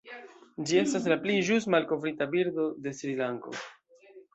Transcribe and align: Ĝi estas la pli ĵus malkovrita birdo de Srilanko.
Ĝi 0.69 0.79
estas 0.83 1.05
la 1.13 1.19
pli 1.27 1.37
ĵus 1.51 1.69
malkovrita 1.75 2.31
birdo 2.35 2.69
de 2.87 2.99
Srilanko. 3.03 3.61